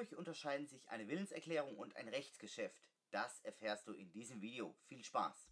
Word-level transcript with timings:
Wodurch 0.00 0.16
unterscheiden 0.16 0.66
sich 0.66 0.88
eine 0.88 1.06
Willenserklärung 1.08 1.76
und 1.76 1.94
ein 1.94 2.08
Rechtsgeschäft? 2.08 2.88
Das 3.10 3.38
erfährst 3.40 3.86
du 3.86 3.92
in 3.92 4.10
diesem 4.10 4.40
Video. 4.40 4.74
Viel 4.88 5.04
Spaß! 5.04 5.46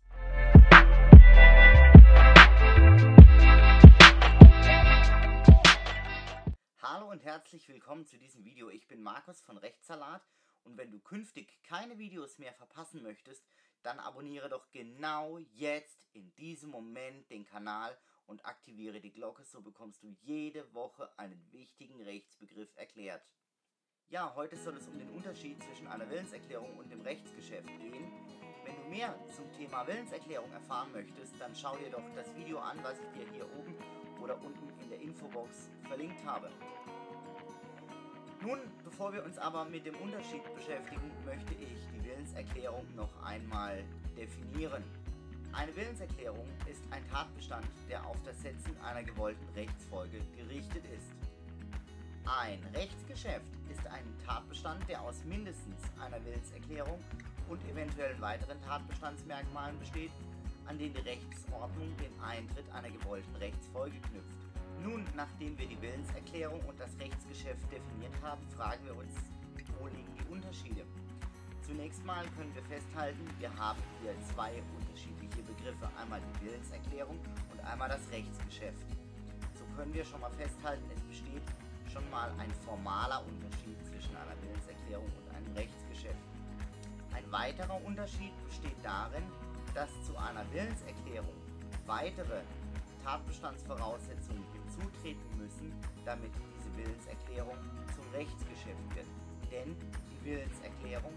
Hallo 6.79 7.11
und 7.11 7.22
herzlich 7.24 7.69
willkommen 7.69 8.06
zu 8.06 8.16
diesem 8.16 8.42
Video. 8.46 8.71
Ich 8.71 8.88
bin 8.88 9.03
Markus 9.03 9.42
von 9.42 9.58
Rechtssalat 9.58 10.27
und 10.62 10.79
wenn 10.79 10.91
du 10.93 10.99
künftig 10.99 11.62
keine 11.62 11.99
Videos 11.99 12.39
mehr 12.39 12.55
verpassen 12.55 13.03
möchtest, 13.03 13.45
dann 13.83 14.01
abonniere 14.01 14.49
doch 14.49 14.71
genau 14.71 15.37
jetzt 15.53 16.09
in 16.15 16.35
diesem 16.37 16.71
Moment 16.71 17.30
den 17.30 17.45
Kanal 17.45 17.99
und 18.25 18.46
aktiviere 18.46 19.03
die 19.03 19.12
Glocke, 19.12 19.45
so 19.45 19.61
bekommst 19.61 20.03
du 20.03 20.09
jede 20.23 20.73
Woche 20.73 21.11
einen 21.19 21.53
wichtigen 21.53 22.01
Rechtsbegriff 22.01 22.75
erklärt. 22.77 23.23
Ja, 24.11 24.32
heute 24.36 24.56
soll 24.56 24.75
es 24.75 24.88
um 24.88 24.98
den 24.98 25.11
Unterschied 25.11 25.62
zwischen 25.62 25.86
einer 25.86 26.09
Willenserklärung 26.09 26.78
und 26.78 26.91
dem 26.91 27.02
Rechtsgeschäft 27.02 27.69
gehen. 27.78 28.10
Wenn 28.64 28.74
du 28.74 28.88
mehr 28.88 29.14
zum 29.37 29.45
Thema 29.52 29.87
Willenserklärung 29.87 30.50
erfahren 30.50 30.91
möchtest, 30.92 31.38
dann 31.38 31.55
schau 31.55 31.77
dir 31.77 31.91
doch 31.91 32.02
das 32.16 32.34
Video 32.34 32.59
an, 32.59 32.78
was 32.83 32.95
ich 33.00 33.10
dir 33.10 33.30
hier 33.34 33.45
oben 33.45 33.74
oder 34.23 34.42
unten 34.42 34.66
in 34.83 34.88
der 34.88 34.98
Infobox 35.02 35.69
verlinkt 35.86 36.24
habe. 36.24 36.48
Nun, 38.41 38.60
bevor 38.83 39.12
wir 39.12 39.23
uns 39.24 39.36
aber 39.36 39.66
mit 39.66 39.84
dem 39.84 39.97
Unterschied 39.97 40.42
beschäftigen, 40.55 41.12
möchte 41.27 41.52
ich 41.52 41.86
die 41.95 42.02
Willenserklärung 42.02 42.86
noch 42.97 43.11
einmal 43.22 43.84
definieren. 44.16 44.84
Eine 45.52 45.77
Willenserklärung 45.77 46.48
ist 46.66 46.83
ein 46.92 47.06
Tatbestand, 47.09 47.66
der 47.91 48.06
auf 48.06 48.16
das 48.22 48.41
Setzen 48.41 48.75
einer 48.80 49.02
gewollten 49.02 49.47
Rechtsfolge 49.55 50.19
gerichtet 50.34 50.84
ist. 50.97 51.17
Ein 52.28 52.62
Rechtsgeschäft 52.74 53.48
ist 53.70 53.87
ein 53.87 54.05
Tatbestand, 54.27 54.86
der 54.86 55.00
aus 55.00 55.24
mindestens 55.24 55.80
einer 55.98 56.23
Willenserklärung 56.27 57.02
und 57.48 57.64
eventuellen 57.70 58.20
weiteren 58.20 58.61
Tatbestandsmerkmalen 58.61 59.78
besteht, 59.78 60.11
an 60.66 60.77
den 60.77 60.92
die 60.92 61.00
Rechtsordnung 61.00 61.88
den 61.97 62.12
Eintritt 62.20 62.70
einer 62.75 62.91
gewollten 62.91 63.34
Rechtsfolge 63.36 63.97
knüpft. 64.11 64.36
Nun, 64.84 65.06
nachdem 65.16 65.56
wir 65.56 65.66
die 65.66 65.80
Willenserklärung 65.80 66.61
und 66.69 66.78
das 66.78 66.91
Rechtsgeschäft 67.00 67.64
definiert 67.72 68.12
haben, 68.20 68.47
fragen 68.55 68.84
wir 68.84 68.94
uns, 68.94 69.14
wo 69.81 69.86
liegen 69.86 70.12
die 70.20 70.31
Unterschiede? 70.31 70.84
Zunächst 71.62 72.05
mal 72.05 72.27
können 72.36 72.55
wir 72.55 72.62
festhalten, 72.64 73.25
wir 73.38 73.56
haben 73.56 73.81
hier 74.03 74.12
zwei 74.34 74.62
unterschiedliche 74.77 75.42
Begriffe, 75.42 75.88
einmal 75.98 76.20
die 76.20 76.44
Willenserklärung 76.44 77.19
und 77.53 77.60
einmal 77.60 77.88
das 77.88 78.03
Rechtsgeschäft. 78.12 78.84
So 79.55 79.64
können 79.77 79.94
wir 79.94 80.05
schon 80.05 80.20
mal 80.20 80.31
festhalten, 80.33 80.84
es 80.94 81.00
besteht 81.03 81.42
schon 81.91 82.08
mal 82.11 82.31
ein 82.39 82.50
formaler 82.64 83.22
Unterschied 83.25 83.77
zwischen 83.86 84.14
einer 84.17 84.41
Willenserklärung 84.42 85.06
und 85.06 85.34
einem 85.34 85.56
Rechtsgeschäft. 85.56 86.19
Ein 87.12 87.31
weiterer 87.33 87.83
Unterschied 87.84 88.33
besteht 88.47 88.77
darin, 88.83 89.25
dass 89.75 89.91
zu 90.05 90.16
einer 90.16 90.44
Willenserklärung 90.53 91.34
weitere 91.86 92.42
Tatbestandsvoraussetzungen 93.05 94.44
hinzutreten 94.53 95.39
müssen, 95.39 95.72
damit 96.05 96.31
diese 96.34 96.77
Willenserklärung 96.77 97.56
zum 97.94 98.05
Rechtsgeschäft 98.12 98.94
wird. 98.94 99.06
Denn 99.50 99.77
die 100.11 100.25
Willenserklärung 100.25 101.12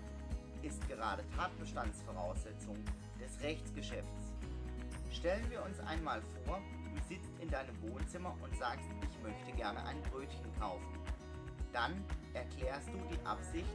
ist 0.61 0.88
gerade 0.88 1.23
Tatbestandsvoraussetzung 1.36 2.77
des 3.19 3.42
Rechtsgeschäfts. 3.42 4.31
Stellen 5.11 5.49
wir 5.49 5.64
uns 5.64 5.80
einmal 5.81 6.22
vor, 6.45 6.61
sitzt 7.12 7.34
in 7.42 7.50
deinem 7.50 7.76
Wohnzimmer 7.81 8.34
und 8.42 8.56
sagst, 8.56 8.88
ich 9.02 9.22
möchte 9.22 9.52
gerne 9.52 9.84
ein 9.86 10.02
Brötchen 10.04 10.50
kaufen. 10.58 10.98
Dann 11.73 12.04
erklärst 12.34 12.88
du 12.88 12.98
die 13.12 13.26
Absicht, 13.26 13.67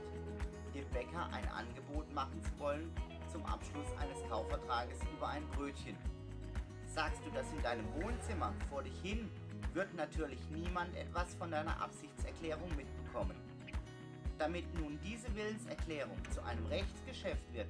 dem 0.75 0.89
Bäcker 0.89 1.27
ein 1.33 1.47
Angebot 1.51 2.11
machen 2.15 2.41
zu 2.43 2.59
wollen 2.59 2.91
zum 3.31 3.45
Abschluss 3.45 3.89
eines 3.99 4.27
Kaufvertrages 4.31 4.99
über 5.15 5.29
ein 5.29 5.47
Brötchen. 5.49 5.97
Sagst 6.87 7.21
du 7.27 7.31
das 7.33 7.53
in 7.53 7.63
deinem 7.63 7.87
Wohnzimmer 7.97 8.55
vor 8.71 8.83
dich 8.83 8.99
hin, 9.03 9.29
wird 9.75 9.93
natürlich 9.95 10.41
niemand 10.49 10.97
etwas 10.97 11.35
von 11.35 11.51
deiner 11.51 11.79
Absichtserklärung 11.83 12.75
mitbekommen. 12.75 13.37
Damit 14.39 14.65
nun 14.81 14.99
diese 15.05 15.35
Willenserklärung 15.35 16.17
zu 16.31 16.43
einem 16.43 16.65
Rechtsgeschäft 16.67 17.53
wird, 17.53 17.69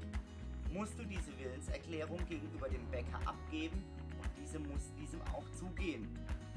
musst 0.73 0.97
du 0.99 1.05
diese 1.05 1.37
Willenserklärung 1.39 2.19
gegenüber 2.29 2.69
dem 2.69 2.85
Bäcker 2.91 3.21
abgeben 3.25 3.83
und 4.23 4.31
diese 4.41 4.59
muss 4.59 4.93
diesem 4.99 5.21
auch 5.33 5.45
zugehen. 5.59 6.09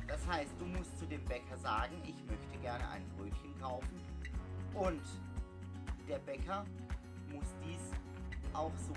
Das 0.07 0.25
heißt, 0.27 0.51
du 0.59 0.65
musst 0.65 0.97
zu 0.97 1.05
dem 1.05 1.23
Bäcker 1.25 1.57
sagen, 1.57 1.95
ich 2.03 2.15
möchte 2.25 2.57
gerne 2.61 2.87
ein 2.89 3.03
Brötchen 3.17 3.57
kaufen 3.59 3.99
und 4.73 5.01
der 6.07 6.17
Bäcker 6.19 6.65
muss 7.31 7.45
dies 7.63 7.91
auch 8.53 8.71
so 8.87 8.93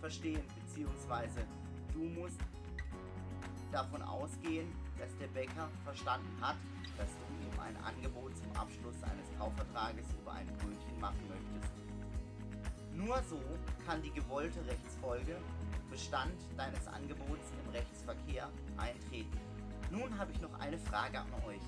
verstehen, 0.00 0.42
beziehungsweise 0.60 1.40
du 1.92 2.04
musst 2.20 2.38
davon 3.72 4.02
ausgehen, 4.02 4.68
dass 4.98 5.16
der 5.18 5.26
Bäcker 5.28 5.68
verstanden 5.84 6.32
hat, 6.40 6.56
dass 6.96 7.08
du 7.08 7.26
ihm 7.44 7.60
ein 7.60 7.76
Angebot 7.84 8.36
zum 8.36 8.50
Abschluss 8.52 9.02
eines 9.02 9.26
Kaufvertrages 9.38 10.06
über 10.20 10.32
ein 10.32 10.46
Brötchen 10.46 11.00
machen 11.00 11.20
möchtest. 11.28 11.72
Nur 12.94 13.22
so 13.28 13.40
kann 13.86 14.00
die 14.02 14.12
gewollte 14.12 14.64
Rechtsfolge 14.66 15.36
Bestand 15.90 16.34
deines 16.56 16.86
Angebots 16.88 17.52
im 17.64 17.70
Rechtsverkehr 17.70 18.48
eintreten. 18.76 19.40
Nun 19.90 20.18
habe 20.18 20.32
ich 20.32 20.40
noch 20.40 20.58
eine 20.60 20.78
Frage 20.78 21.20
an 21.20 21.32
euch. 21.46 21.62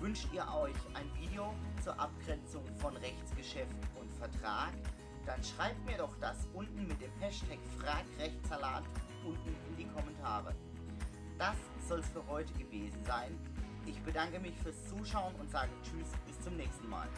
Wünscht 0.00 0.26
ihr 0.32 0.46
euch 0.54 0.74
ein 0.94 1.10
Video 1.20 1.54
zur 1.84 1.98
Abgrenzung 2.00 2.64
von 2.76 2.96
Rechtsgeschäft 2.96 3.74
und 4.00 4.10
Vertrag? 4.14 4.72
Dann 5.26 5.42
schreibt 5.44 5.84
mir 5.86 5.98
doch 5.98 6.16
das 6.20 6.48
unten 6.54 6.88
mit 6.88 7.00
dem 7.00 7.12
Hashtag 7.20 7.58
FragRechtssalat 7.78 8.84
unten 9.24 9.54
in 9.68 9.76
die 9.76 9.86
Kommentare. 9.86 10.54
Das 11.38 11.56
soll 11.86 12.00
es 12.00 12.08
für 12.08 12.26
heute 12.26 12.52
gewesen 12.54 13.04
sein. 13.04 13.38
Ich 13.86 14.00
bedanke 14.02 14.40
mich 14.40 14.56
fürs 14.58 14.88
Zuschauen 14.88 15.34
und 15.36 15.50
sage 15.50 15.70
Tschüss, 15.82 16.08
bis 16.26 16.40
zum 16.40 16.56
nächsten 16.56 16.88
Mal. 16.88 17.08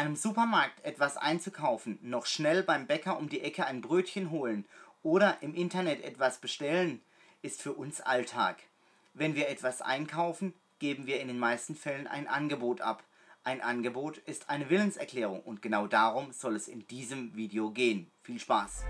Einem 0.00 0.16
Supermarkt 0.16 0.82
etwas 0.82 1.18
einzukaufen, 1.18 1.98
noch 2.00 2.24
schnell 2.24 2.62
beim 2.62 2.86
Bäcker 2.86 3.18
um 3.18 3.28
die 3.28 3.42
Ecke 3.42 3.66
ein 3.66 3.82
Brötchen 3.82 4.30
holen 4.30 4.64
oder 5.02 5.36
im 5.42 5.54
Internet 5.54 6.02
etwas 6.02 6.38
bestellen, 6.38 7.02
ist 7.42 7.60
für 7.60 7.74
uns 7.74 8.00
Alltag. 8.00 8.62
Wenn 9.12 9.34
wir 9.34 9.50
etwas 9.50 9.82
einkaufen, 9.82 10.54
geben 10.78 11.06
wir 11.06 11.20
in 11.20 11.28
den 11.28 11.38
meisten 11.38 11.74
Fällen 11.74 12.06
ein 12.06 12.28
Angebot 12.28 12.80
ab. 12.80 13.04
Ein 13.44 13.60
Angebot 13.60 14.16
ist 14.16 14.48
eine 14.48 14.70
Willenserklärung 14.70 15.42
und 15.42 15.60
genau 15.60 15.86
darum 15.86 16.32
soll 16.32 16.56
es 16.56 16.66
in 16.66 16.86
diesem 16.86 17.36
Video 17.36 17.70
gehen. 17.70 18.10
Viel 18.22 18.40
Spaß! 18.40 18.84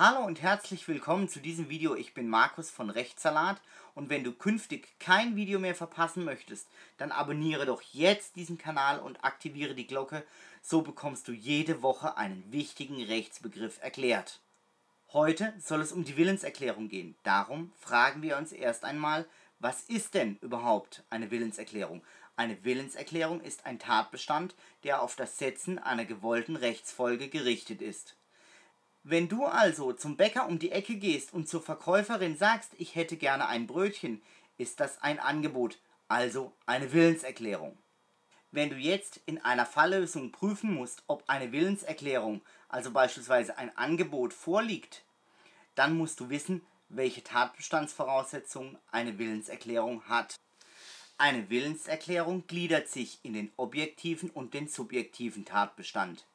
Hallo 0.00 0.24
und 0.24 0.42
herzlich 0.42 0.86
willkommen 0.86 1.28
zu 1.28 1.40
diesem 1.40 1.70
Video. 1.70 1.96
Ich 1.96 2.14
bin 2.14 2.28
Markus 2.28 2.70
von 2.70 2.88
Rechtssalat 2.88 3.60
und 3.96 4.10
wenn 4.10 4.22
du 4.22 4.30
künftig 4.30 4.86
kein 5.00 5.34
Video 5.34 5.58
mehr 5.58 5.74
verpassen 5.74 6.24
möchtest, 6.24 6.68
dann 6.98 7.10
abonniere 7.10 7.66
doch 7.66 7.82
jetzt 7.82 8.36
diesen 8.36 8.58
Kanal 8.58 9.00
und 9.00 9.24
aktiviere 9.24 9.74
die 9.74 9.88
Glocke, 9.88 10.24
so 10.62 10.82
bekommst 10.82 11.26
du 11.26 11.32
jede 11.32 11.82
Woche 11.82 12.16
einen 12.16 12.44
wichtigen 12.52 13.02
Rechtsbegriff 13.02 13.82
erklärt. 13.82 14.38
Heute 15.12 15.52
soll 15.58 15.80
es 15.80 15.90
um 15.90 16.04
die 16.04 16.16
Willenserklärung 16.16 16.88
gehen. 16.88 17.16
Darum 17.24 17.72
fragen 17.76 18.22
wir 18.22 18.36
uns 18.36 18.52
erst 18.52 18.84
einmal, 18.84 19.26
was 19.58 19.82
ist 19.82 20.14
denn 20.14 20.38
überhaupt 20.42 21.02
eine 21.10 21.32
Willenserklärung? 21.32 22.04
Eine 22.36 22.62
Willenserklärung 22.62 23.40
ist 23.40 23.66
ein 23.66 23.80
Tatbestand, 23.80 24.54
der 24.84 25.02
auf 25.02 25.16
das 25.16 25.38
Setzen 25.38 25.80
einer 25.80 26.04
gewollten 26.04 26.54
Rechtsfolge 26.54 27.28
gerichtet 27.28 27.82
ist. 27.82 28.14
Wenn 29.10 29.26
du 29.26 29.46
also 29.46 29.94
zum 29.94 30.18
Bäcker 30.18 30.46
um 30.46 30.58
die 30.58 30.70
Ecke 30.70 30.96
gehst 30.96 31.32
und 31.32 31.48
zur 31.48 31.62
Verkäuferin 31.62 32.36
sagst, 32.36 32.72
ich 32.76 32.94
hätte 32.94 33.16
gerne 33.16 33.48
ein 33.48 33.66
Brötchen, 33.66 34.20
ist 34.58 34.80
das 34.80 35.00
ein 35.00 35.18
Angebot, 35.18 35.78
also 36.08 36.52
eine 36.66 36.92
Willenserklärung. 36.92 37.78
Wenn 38.50 38.68
du 38.68 38.76
jetzt 38.76 39.18
in 39.24 39.42
einer 39.42 39.64
Falllösung 39.64 40.30
prüfen 40.30 40.74
musst, 40.74 41.04
ob 41.06 41.24
eine 41.26 41.52
Willenserklärung, 41.52 42.42
also 42.68 42.90
beispielsweise 42.90 43.56
ein 43.56 43.74
Angebot, 43.78 44.34
vorliegt, 44.34 45.04
dann 45.74 45.96
musst 45.96 46.20
du 46.20 46.28
wissen, 46.28 46.60
welche 46.90 47.24
Tatbestandsvoraussetzungen 47.24 48.76
eine 48.92 49.16
Willenserklärung 49.16 50.04
hat. 50.04 50.34
Eine 51.16 51.48
Willenserklärung 51.48 52.46
gliedert 52.46 52.88
sich 52.88 53.20
in 53.22 53.32
den 53.32 53.52
objektiven 53.56 54.28
und 54.28 54.52
den 54.52 54.68
subjektiven 54.68 55.46
Tatbestand. 55.46 56.26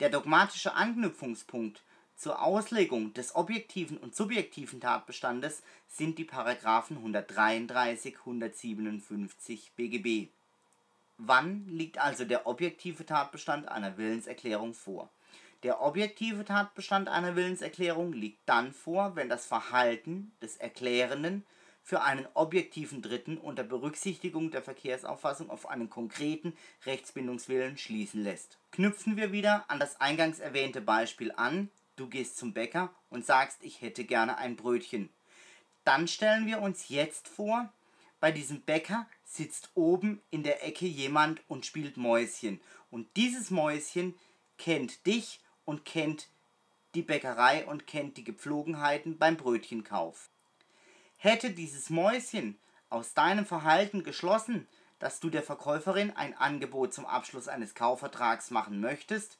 Der 0.00 0.10
dogmatische 0.10 0.74
Anknüpfungspunkt 0.74 1.84
zur 2.18 2.42
Auslegung 2.42 3.14
des 3.14 3.36
objektiven 3.36 3.96
und 3.96 4.14
subjektiven 4.14 4.80
Tatbestandes 4.80 5.62
sind 5.86 6.18
die 6.18 6.24
Paragraphen 6.24 6.96
133, 6.96 8.18
157 8.18 9.72
BGB. 9.76 10.28
Wann 11.16 11.66
liegt 11.68 11.98
also 11.98 12.24
der 12.24 12.48
objektive 12.48 13.06
Tatbestand 13.06 13.68
einer 13.68 13.96
Willenserklärung 13.96 14.74
vor? 14.74 15.08
Der 15.62 15.80
objektive 15.80 16.44
Tatbestand 16.44 17.08
einer 17.08 17.36
Willenserklärung 17.36 18.12
liegt 18.12 18.40
dann 18.46 18.72
vor, 18.72 19.14
wenn 19.14 19.28
das 19.28 19.46
Verhalten 19.46 20.32
des 20.42 20.56
Erklärenden 20.56 21.44
für 21.84 22.02
einen 22.02 22.26
objektiven 22.34 23.00
Dritten 23.00 23.38
unter 23.38 23.62
Berücksichtigung 23.62 24.50
der 24.50 24.62
Verkehrsauffassung 24.62 25.50
auf 25.50 25.68
einen 25.68 25.88
konkreten 25.88 26.52
Rechtsbindungswillen 26.84 27.78
schließen 27.78 28.22
lässt. 28.22 28.58
Knüpfen 28.72 29.16
wir 29.16 29.32
wieder 29.32 29.64
an 29.68 29.78
das 29.78 30.00
eingangs 30.00 30.38
erwähnte 30.38 30.80
Beispiel 30.80 31.32
an, 31.32 31.70
du 31.98 32.08
gehst 32.08 32.36
zum 32.36 32.52
Bäcker 32.52 32.94
und 33.10 33.24
sagst, 33.24 33.58
ich 33.62 33.80
hätte 33.80 34.04
gerne 34.04 34.38
ein 34.38 34.56
Brötchen. 34.56 35.10
Dann 35.84 36.08
stellen 36.08 36.46
wir 36.46 36.60
uns 36.60 36.88
jetzt 36.88 37.28
vor, 37.28 37.72
bei 38.20 38.32
diesem 38.32 38.62
Bäcker 38.62 39.06
sitzt 39.24 39.70
oben 39.74 40.20
in 40.30 40.42
der 40.42 40.66
Ecke 40.66 40.86
jemand 40.86 41.40
und 41.48 41.66
spielt 41.66 41.96
Mäuschen. 41.96 42.60
Und 42.90 43.08
dieses 43.16 43.50
Mäuschen 43.50 44.14
kennt 44.56 45.06
dich 45.06 45.40
und 45.64 45.84
kennt 45.84 46.28
die 46.94 47.02
Bäckerei 47.02 47.66
und 47.66 47.86
kennt 47.86 48.16
die 48.16 48.24
Gepflogenheiten 48.24 49.18
beim 49.18 49.36
Brötchenkauf. 49.36 50.30
Hätte 51.16 51.50
dieses 51.50 51.90
Mäuschen 51.90 52.58
aus 52.90 53.14
deinem 53.14 53.44
Verhalten 53.44 54.02
geschlossen, 54.02 54.66
dass 54.98 55.20
du 55.20 55.30
der 55.30 55.42
Verkäuferin 55.42 56.10
ein 56.16 56.36
Angebot 56.36 56.92
zum 56.92 57.06
Abschluss 57.06 57.48
eines 57.48 57.74
Kaufvertrags 57.74 58.50
machen 58.50 58.80
möchtest, 58.80 59.38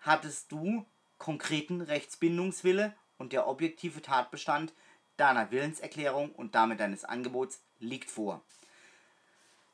hattest 0.00 0.50
du 0.50 0.84
konkreten 1.18 1.80
Rechtsbindungswille 1.80 2.94
und 3.18 3.32
der 3.32 3.46
objektive 3.46 4.02
Tatbestand 4.02 4.72
deiner 5.16 5.50
Willenserklärung 5.50 6.32
und 6.32 6.54
damit 6.54 6.80
deines 6.80 7.04
Angebots 7.04 7.60
liegt 7.78 8.10
vor. 8.10 8.42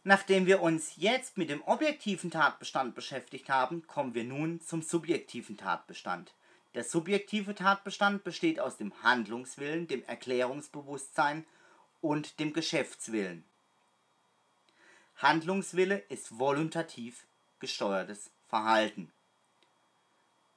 Nachdem 0.02 0.46
wir 0.46 0.62
uns 0.62 0.96
jetzt 0.96 1.36
mit 1.36 1.50
dem 1.50 1.62
objektiven 1.62 2.30
Tatbestand 2.30 2.94
beschäftigt 2.94 3.50
haben, 3.50 3.86
kommen 3.86 4.14
wir 4.14 4.24
nun 4.24 4.60
zum 4.60 4.82
subjektiven 4.82 5.58
Tatbestand. 5.58 6.32
Der 6.74 6.84
subjektive 6.84 7.54
Tatbestand 7.54 8.24
besteht 8.24 8.60
aus 8.60 8.76
dem 8.76 8.92
Handlungswillen, 9.02 9.88
dem 9.88 10.04
Erklärungsbewusstsein 10.04 11.44
und 12.00 12.38
dem 12.40 12.52
Geschäftswillen. 12.52 13.44
Handlungswille 15.16 15.98
ist 16.08 16.28
voluntativ 16.28 17.26
gesteuertes 17.58 18.30
Verhalten. 18.48 19.12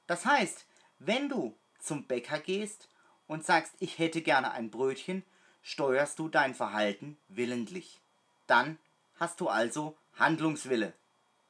Das 0.06 0.24
heißt, 0.24 0.64
wenn 0.98 1.28
du 1.28 1.56
zum 1.78 2.06
Bäcker 2.06 2.38
gehst 2.38 2.88
und 3.26 3.44
sagst, 3.44 3.74
ich 3.80 3.98
hätte 3.98 4.22
gerne 4.22 4.52
ein 4.52 4.70
Brötchen, 4.70 5.22
steuerst 5.62 6.18
du 6.18 6.28
dein 6.28 6.54
Verhalten 6.54 7.16
willentlich. 7.28 8.00
Dann 8.46 8.78
hast 9.16 9.40
du 9.40 9.48
also 9.48 9.96
Handlungswille. 10.18 10.92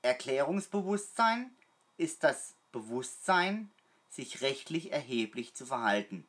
Erklärungsbewusstsein 0.02 1.50
ist 1.96 2.24
das 2.24 2.54
Bewusstsein, 2.72 3.70
sich 4.10 4.42
rechtlich 4.42 4.92
erheblich 4.92 5.54
zu 5.54 5.66
verhalten. 5.66 6.26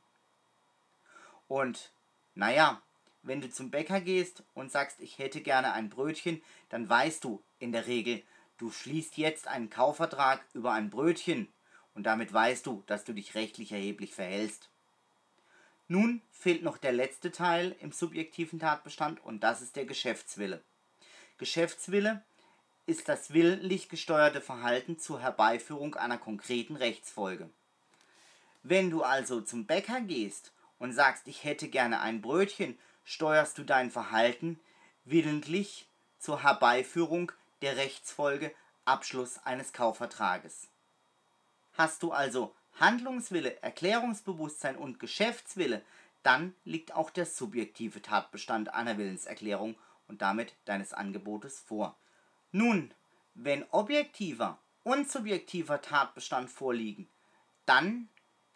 Und 1.48 1.92
naja, 2.34 2.82
wenn 3.22 3.42
du 3.42 3.50
zum 3.50 3.72
Bäcker 3.72 4.02
gehst 4.02 4.44
und 4.54 4.72
sagst, 4.72 5.00
ich 5.00 5.18
hätte 5.18 5.42
gerne 5.42 5.74
ein 5.74 5.90
Brötchen, 5.90 6.42
dann 6.70 6.88
weißt 6.88 7.24
du 7.24 7.42
in 7.60 7.72
der 7.72 7.88
Regel, 7.88 8.24
du 8.58 8.72
schließt 8.72 9.18
jetzt 9.18 9.48
einen 9.48 9.70
Kaufvertrag 9.70 10.44
über 10.54 10.74
ein 10.74 10.90
Brötchen 10.90 11.48
und 11.95 12.03
damit 12.03 12.31
weißt 12.31 12.65
du, 12.65 12.83
dass 12.86 13.03
du 13.03 13.13
dich 13.13 13.33
rechtlich 13.33 13.71
erheblich 13.71 14.13
verhältst. 14.13 14.69
Nun 15.88 16.21
fehlt 16.31 16.62
noch 16.62 16.77
der 16.77 16.92
letzte 16.92 17.31
Teil 17.31 17.75
im 17.80 17.92
subjektiven 17.92 18.59
Tatbestand 18.59 19.24
und 19.24 19.42
das 19.42 19.62
ist 19.62 19.75
der 19.75 19.86
Geschäftswille. 19.86 20.62
Geschäftswille 21.38 22.24
ist 22.86 23.09
das 23.09 23.33
willentlich 23.33 23.89
gesteuerte 23.89 24.42
Verhalten 24.42 25.00
zur 25.00 25.21
Herbeiführung 25.21 25.95
einer 25.95 26.18
konkreten 26.18 26.75
Rechtsfolge. 26.75 27.50
Wenn 28.62 28.89
du 28.89 29.03
also 29.03 29.42
zum 29.42 29.65
Bäcker 29.65 30.01
gehst 30.01 30.51
und 30.80 30.92
sagst, 30.92 31.27
ich 31.27 31.44
hätte 31.44 31.68
gerne 31.68 32.00
ein 32.01 32.21
Brötchen, 32.21 32.77
steuerst 33.03 33.57
du 33.57 33.63
dein 33.63 33.92
Verhalten 33.92 34.59
willentlich 35.03 35.88
zur 36.19 36.44
Herbeiführung 36.44 37.31
der 37.62 37.77
Rechtsfolge 37.77 38.51
Abschluss 38.83 39.39
eines 39.45 39.71
Kaufvertrages. 39.71 40.68
Hast 41.77 42.04
du 42.04 42.12
also 42.12 42.56
Handlungswille, 42.80 43.62
Erklärungsbewusstsein 43.62 44.77
und 44.77 45.00
Geschäftswille, 45.00 45.81
dann 46.24 46.56
liegt 46.63 46.94
auch 46.94 47.10
der 47.10 47.25
subjektive 47.25 48.01
Tatbestand 48.01 48.74
einer 48.74 48.98
Willenserklärung 48.98 49.75
und 50.07 50.22
damit 50.22 50.56
deines 50.66 50.94
Angebotes 50.94 51.60
vor. 51.60 51.98
Nun, 52.51 52.94
wenn 53.33 53.66
objektiver 53.72 54.57
und 54.83 55.10
subjektiver 55.10 55.81
Tatbestand 55.81 56.50
vorliegen, 56.50 57.10
dann 57.66 58.10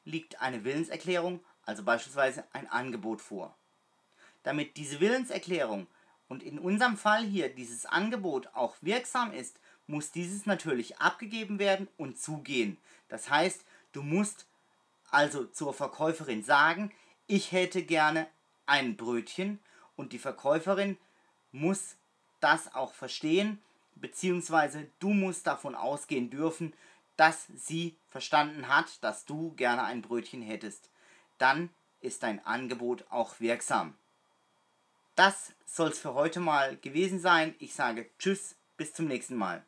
liegt 0.05 0.41
eine 0.41 0.63
Willenserklärung, 0.63 1.43
also 1.63 1.83
beispielsweise 1.83 2.45
ein 2.53 2.67
Angebot 2.67 3.21
vor. 3.21 3.55
Damit 4.43 4.77
diese 4.77 4.99
Willenserklärung 4.99 5.87
und 6.27 6.43
in 6.43 6.59
unserem 6.59 6.97
Fall 6.97 7.23
hier 7.25 7.53
dieses 7.53 7.85
Angebot 7.85 8.47
auch 8.53 8.77
wirksam 8.81 9.31
ist, 9.31 9.59
muss 9.89 10.11
dieses 10.11 10.45
natürlich 10.45 10.99
abgegeben 10.99 11.59
werden 11.59 11.87
und 11.97 12.19
zugehen. 12.19 12.77
Das 13.09 13.29
heißt, 13.29 13.65
du 13.91 14.03
musst 14.03 14.45
also 15.09 15.45
zur 15.45 15.73
Verkäuferin 15.73 16.43
sagen, 16.43 16.91
ich 17.25 17.51
hätte 17.51 17.83
gerne 17.83 18.27
ein 18.67 18.95
Brötchen 18.95 19.59
und 19.95 20.13
die 20.13 20.19
Verkäuferin 20.19 20.97
muss 21.51 21.95
das 22.39 22.73
auch 22.75 22.93
verstehen, 22.93 23.59
beziehungsweise 23.95 24.87
du 24.99 25.09
musst 25.09 25.47
davon 25.47 25.75
ausgehen 25.75 26.29
dürfen, 26.29 26.73
dass 27.17 27.47
sie 27.55 27.97
verstanden 28.07 28.67
hat, 28.67 29.03
dass 29.03 29.25
du 29.25 29.53
gerne 29.55 29.83
ein 29.83 30.01
Brötchen 30.03 30.41
hättest. 30.41 30.89
Dann 31.39 31.69
ist 31.99 32.23
dein 32.23 32.45
Angebot 32.45 33.05
auch 33.09 33.39
wirksam. 33.39 33.95
Das 35.15 35.53
soll 35.65 35.89
es 35.89 35.99
für 35.99 36.13
heute 36.13 36.39
mal 36.39 36.77
gewesen 36.77 37.19
sein. 37.19 37.55
Ich 37.59 37.73
sage 37.73 38.09
Tschüss, 38.19 38.55
bis 38.77 38.93
zum 38.93 39.07
nächsten 39.07 39.35
Mal. 39.35 39.65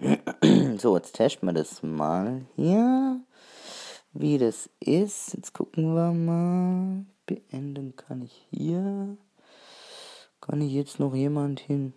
So, 0.78 0.96
jetzt 0.96 1.14
testen 1.14 1.48
wir 1.48 1.52
das 1.54 1.82
mal 1.82 2.46
hier 2.56 3.20
wie 4.14 4.38
das 4.38 4.70
ist. 4.80 5.34
Jetzt 5.34 5.52
gucken 5.52 5.94
wir 5.94 6.12
mal. 6.12 7.04
Beenden 7.26 7.96
kann 7.96 8.22
ich 8.22 8.46
hier. 8.50 9.16
Kann 10.40 10.60
ich 10.60 10.72
jetzt 10.72 11.00
noch 11.00 11.14
jemand 11.14 11.60
hin? 11.60 11.94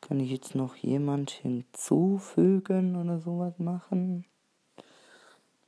Kann 0.00 0.20
ich 0.20 0.30
jetzt 0.30 0.54
noch 0.54 0.74
jemand 0.76 1.30
hinzufügen 1.30 2.96
oder 2.96 3.20
sowas 3.20 3.58
machen? 3.58 4.24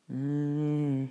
Hm. 0.09 1.11